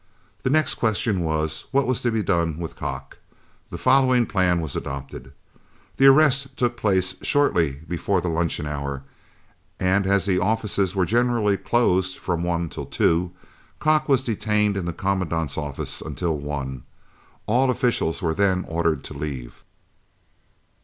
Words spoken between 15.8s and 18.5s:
until one. All officials were